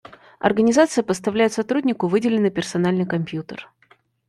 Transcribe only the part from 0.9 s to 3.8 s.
поставляет сотруднику выделенный персональный компьютер